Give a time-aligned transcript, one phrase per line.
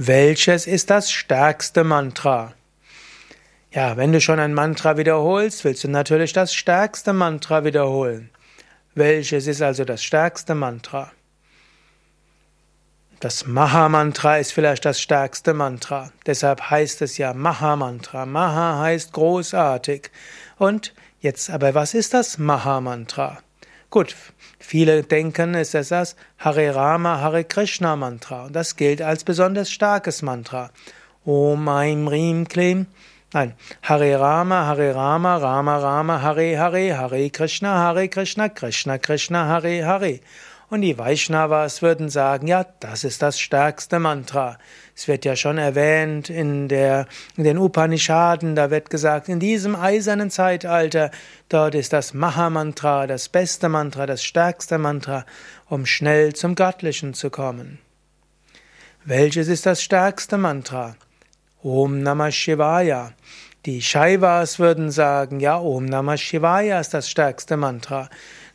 [0.00, 2.54] Welches ist das stärkste Mantra?
[3.72, 8.30] Ja, wenn du schon ein Mantra wiederholst, willst du natürlich das stärkste Mantra wiederholen.
[8.94, 11.10] Welches ist also das stärkste Mantra?
[13.18, 16.12] Das Maha-Mantra ist vielleicht das stärkste Mantra.
[16.26, 18.24] Deshalb heißt es ja Maha-Mantra.
[18.24, 20.12] Maha heißt großartig.
[20.58, 23.38] Und jetzt aber, was ist das Maha-Mantra?
[23.90, 24.14] Gut,
[24.58, 28.44] viele denken, es ist das Hare Rama, Hare Krishna Mantra.
[28.44, 30.70] Und das gilt als besonders starkes Mantra.
[31.24, 32.86] Om Aim Rim Klim.
[33.32, 39.46] Nein, Hare Rama, Hare Rama, Rama Rama, Hare Hare, Hare Krishna, Hare Krishna, Krishna Krishna,
[39.46, 40.20] Hare Hare.
[40.70, 44.58] Und die Vaishnavas würden sagen, ja, das ist das stärkste Mantra.
[44.94, 49.74] Es wird ja schon erwähnt in, der, in den Upanishaden, da wird gesagt, in diesem
[49.74, 51.10] eisernen Zeitalter,
[51.48, 55.24] dort ist das Mahamantra, das beste Mantra, das stärkste Mantra,
[55.70, 57.78] um schnell zum Göttlichen zu kommen.
[59.04, 60.96] Welches ist das stärkste Mantra?
[61.62, 63.12] Om Namah Shivaya.
[63.64, 68.10] Die Shaivas würden sagen, ja, Om Namah Shivaya ist das stärkste Mantra.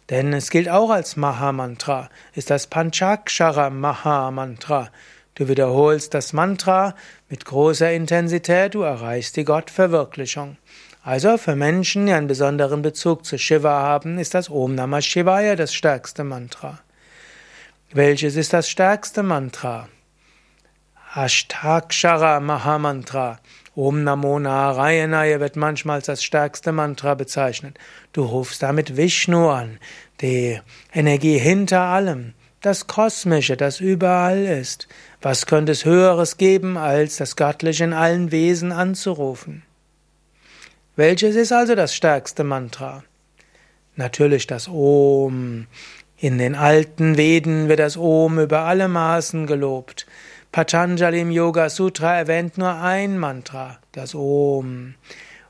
[0.10, 4.90] Denn es gilt auch als Mahamantra, ist das Panchakshara Mahamantra.
[5.36, 6.96] Du wiederholst das Mantra
[7.30, 10.58] mit großer Intensität, du erreichst die Gottverwirklichung.
[11.04, 15.56] Also für Menschen, die einen besonderen Bezug zu Shiva haben, ist das Om Namah Shivaya
[15.56, 16.80] das stärkste Mantra.
[17.92, 19.88] Welches ist das stärkste Mantra?
[21.16, 23.40] Ashtakshara Mahamantra.
[23.76, 27.80] Om Namo Narayanaya wird manchmal als das stärkste Mantra bezeichnet.
[28.12, 29.80] Du rufst damit Vishnu an,
[30.22, 30.60] die
[30.94, 34.88] Energie hinter allem, das Kosmische, das überall ist.
[35.22, 39.64] Was könnte es Höheres geben, als das Göttliche in allen Wesen anzurufen?
[40.96, 43.04] Welches ist also das stärkste Mantra?
[43.96, 45.66] Natürlich das Om.
[46.18, 50.06] In den alten Veden wird das Om über alle Maßen gelobt.
[50.54, 54.94] Patanjali im Yoga Sutra erwähnt nur ein Mantra, das Om.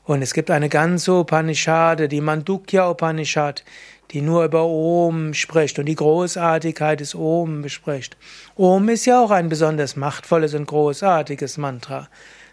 [0.04, 3.64] Und es gibt eine ganze Upanishade, die Mandukya Upanishad,
[4.12, 8.16] die nur über Om spricht und die Großartigkeit des Om bespricht.
[8.56, 12.08] Om ist ja auch ein besonders machtvolles und großartiges Mantra.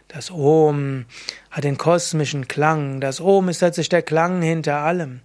[0.09, 1.05] Das Om
[1.51, 2.99] hat den kosmischen Klang.
[2.99, 5.21] Das Om ist letztlich der Klang hinter allem.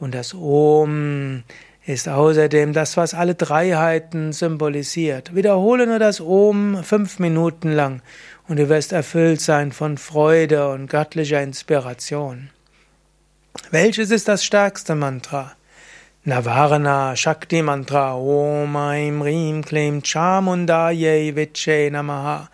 [0.00, 1.44] Und das Om
[1.86, 5.34] ist außerdem das, was alle Dreiheiten symbolisiert.
[5.34, 8.02] Wiederhole nur das Om fünf Minuten lang
[8.48, 12.50] und du wirst erfüllt sein von Freude und göttlicher Inspiration.
[13.70, 15.52] Welches ist das stärkste Mantra?
[16.24, 22.48] Navarana Shakti Mantra Om Aim Rim Klim Chamundaye Viche Namaha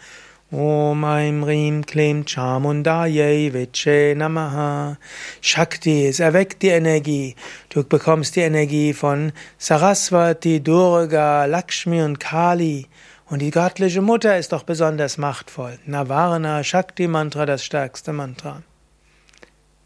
[0.52, 4.98] Om Aim Rim Klim Chamundaye Viche Namaha.
[5.40, 7.36] Shakti, es erweckt die Energie.
[7.70, 12.86] Du bekommst die Energie von Saraswati, Durga, Lakshmi und Kali.
[13.30, 15.78] Und die göttliche Mutter ist doch besonders machtvoll.
[15.86, 18.62] Navarna Shakti Mantra, das stärkste Mantra.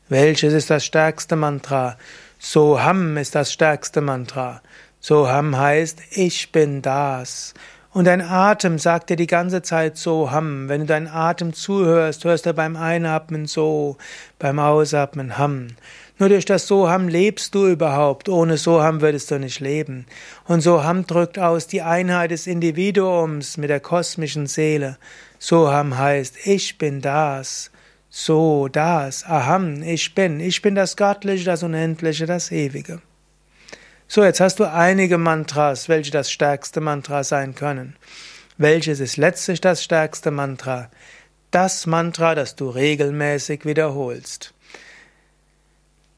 [0.08, 1.96] Welches ist das stärkste Mantra?
[2.40, 4.62] Soham ist das stärkste Mantra.
[4.98, 7.54] Soham heißt, ich bin das.
[7.96, 10.68] Und dein Atem sagt dir die ganze Zeit Soham.
[10.68, 13.96] Wenn du deinen Atem zuhörst, hörst du beim Einatmen So,
[14.38, 15.68] beim Ausatmen Ham.
[16.18, 18.28] Nur durch das Soham lebst du überhaupt.
[18.28, 20.04] Ohne Soham würdest du nicht leben.
[20.44, 24.98] Und Soham drückt aus die Einheit des Individuums mit der kosmischen Seele.
[25.38, 27.70] Soham heißt, ich bin das.
[28.10, 30.40] So, das, Aham, ich bin.
[30.40, 33.00] Ich bin das Göttliche, das Unendliche, das Ewige.
[34.08, 37.96] So, jetzt hast du einige Mantras, welche das stärkste Mantra sein können.
[38.56, 40.90] Welches ist letztlich das stärkste Mantra?
[41.50, 44.54] Das Mantra, das du regelmäßig wiederholst.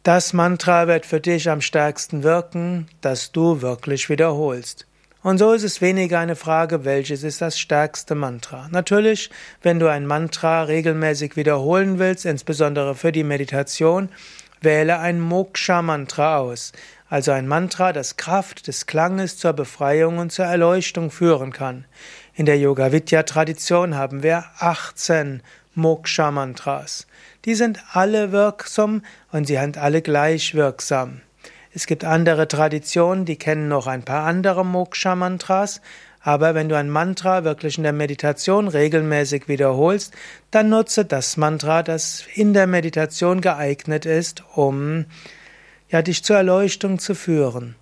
[0.02, 4.86] Das Mantra wird für dich am stärksten wirken, das du wirklich wiederholst.
[5.22, 8.68] Und so ist es weniger eine Frage, welches ist das stärkste Mantra.
[8.70, 9.30] Natürlich,
[9.62, 14.10] wenn du ein Mantra regelmäßig wiederholen willst, insbesondere für die Meditation,
[14.60, 16.72] wähle ein Moksha-Mantra aus
[17.10, 21.86] also ein Mantra, das Kraft des Klanges zur Befreiung und zur Erleuchtung führen kann.
[22.34, 25.42] In der Yoga Vidya Tradition haben wir 18
[25.74, 27.06] Moksha Mantras.
[27.44, 29.02] Die sind alle wirksam
[29.32, 31.22] und sie sind alle gleich wirksam.
[31.72, 35.80] Es gibt andere Traditionen, die kennen noch ein paar andere Moksha Mantras,
[36.28, 40.12] aber wenn du ein Mantra wirklich in der Meditation regelmäßig wiederholst,
[40.50, 45.06] dann nutze das Mantra, das in der Meditation geeignet ist, um
[45.88, 47.76] ja, dich zur Erleuchtung zu führen.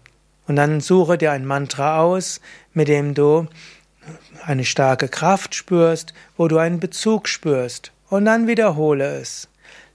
[0.46, 2.40] Und dann suche dir ein Mantra aus,
[2.72, 3.48] mit dem du
[4.44, 7.90] eine starke Kraft spürst, wo du einen Bezug spürst.
[8.10, 9.48] Und dann wiederhole es.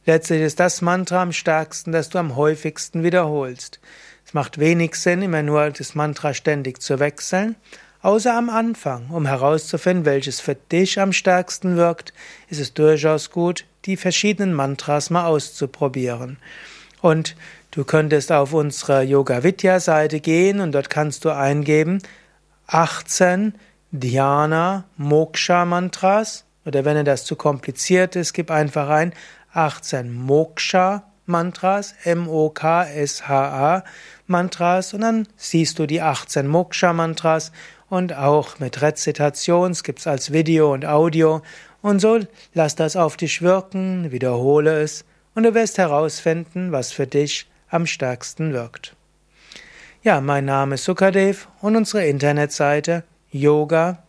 [0.06, 3.80] Letztlich ist das Mantra am stärksten, das du am häufigsten wiederholst.
[4.26, 7.56] Es macht wenig Sinn, immer nur das Mantra ständig zu wechseln,
[8.04, 12.14] Außer am Anfang, um herauszufinden, welches für dich am stärksten wirkt,
[12.50, 16.38] ist es durchaus gut, die verschiedenen Mantras mal auszuprobieren.
[17.02, 17.36] Und
[17.70, 22.02] du könntest auf unsere Yoga Vidya Seite gehen und dort kannst du eingeben
[22.66, 23.54] 18
[23.92, 29.14] Dhyana Moksha Mantras oder wenn dir das zu kompliziert ist, gib einfach ein
[29.54, 33.84] 18 Moksha Mantras, M-O-K-S-H-A
[34.28, 37.52] Mantras und dann siehst du die 18 Moksha Mantras
[37.92, 41.42] und auch mit Rezitation, es gibt's als Video und Audio
[41.82, 42.22] und so
[42.54, 45.04] lass das auf dich wirken, wiederhole es
[45.36, 48.96] und du wirst herausfinden, was für dich am stärksten wirkt.
[50.04, 54.00] Ja, mein Name ist Sukadev und unsere Internetseite yoga-vidya.de